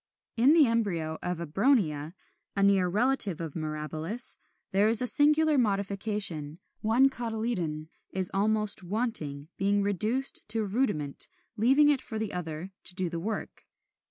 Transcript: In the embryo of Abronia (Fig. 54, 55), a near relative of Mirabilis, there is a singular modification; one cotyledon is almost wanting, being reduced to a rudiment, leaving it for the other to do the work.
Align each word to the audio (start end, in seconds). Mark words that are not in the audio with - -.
In 0.35 0.53
the 0.53 0.65
embryo 0.65 1.19
of 1.21 1.37
Abronia 1.37 2.05
(Fig. 2.05 2.07
54, 2.07 2.07
55), 2.07 2.15
a 2.55 2.63
near 2.63 2.87
relative 2.87 3.39
of 3.39 3.53
Mirabilis, 3.53 4.37
there 4.71 4.89
is 4.89 4.99
a 4.99 5.05
singular 5.05 5.59
modification; 5.59 6.57
one 6.79 7.07
cotyledon 7.07 7.87
is 8.09 8.31
almost 8.33 8.81
wanting, 8.81 9.49
being 9.59 9.83
reduced 9.83 10.41
to 10.47 10.61
a 10.61 10.65
rudiment, 10.65 11.27
leaving 11.55 11.87
it 11.87 12.01
for 12.01 12.17
the 12.17 12.33
other 12.33 12.71
to 12.85 12.95
do 12.95 13.11
the 13.11 13.19
work. 13.19 13.61